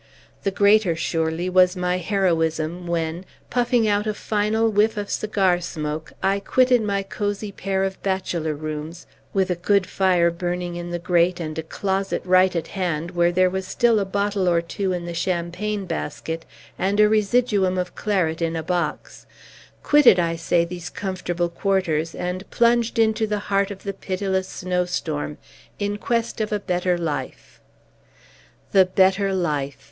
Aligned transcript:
The 0.41 0.49
greater, 0.49 0.95
surely, 0.95 1.47
was 1.47 1.75
my 1.75 1.99
heroism, 1.99 2.87
when, 2.87 3.23
puffing 3.51 3.87
out 3.87 4.07
a 4.07 4.15
final 4.15 4.67
whiff 4.71 4.97
of 4.97 5.11
cigar 5.11 5.61
smoke, 5.61 6.11
I 6.23 6.39
quitted 6.39 6.81
my 6.81 7.03
cosey 7.03 7.51
pair 7.51 7.83
of 7.83 8.01
bachelor 8.01 8.55
rooms, 8.55 9.05
with 9.31 9.51
a 9.51 9.55
good 9.55 9.85
fire 9.85 10.31
burning 10.31 10.75
in 10.75 10.89
the 10.89 10.97
grate, 10.97 11.39
and 11.39 11.55
a 11.59 11.61
closet 11.61 12.23
right 12.25 12.55
at 12.55 12.69
hand, 12.69 13.11
where 13.11 13.31
there 13.31 13.51
was 13.51 13.67
still 13.67 13.99
a 13.99 14.03
bottle 14.03 14.49
or 14.49 14.59
two 14.59 14.91
in 14.91 15.05
the 15.05 15.13
champagne 15.13 15.85
basket 15.85 16.45
and 16.79 16.99
a 16.99 17.07
residuum 17.07 17.77
of 17.77 17.93
claret 17.93 18.41
in 18.41 18.55
a 18.55 18.63
box, 18.63 19.27
quitted, 19.83 20.17
I 20.19 20.35
say, 20.35 20.65
these 20.65 20.89
comfortable 20.89 21.47
quarters, 21.49 22.15
and 22.15 22.49
plunged 22.49 22.97
into 22.97 23.27
the 23.27 23.37
heart 23.53 23.69
of 23.69 23.83
the 23.83 23.93
pitiless 23.93 24.47
snowstorm, 24.47 25.37
in 25.77 25.97
quest 25.99 26.41
of 26.41 26.51
a 26.51 26.59
better 26.59 26.97
life. 26.97 27.61
The 28.71 28.85
better 28.85 29.31
life! 29.31 29.77